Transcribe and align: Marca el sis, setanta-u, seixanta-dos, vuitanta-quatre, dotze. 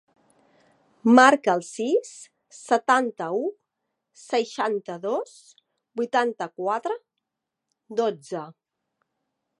Marca 1.17 1.51
el 1.57 1.61
sis, 1.67 2.13
setanta-u, 2.61 3.43
seixanta-dos, 4.23 5.37
vuitanta-quatre, 6.01 6.99
dotze. 8.03 8.47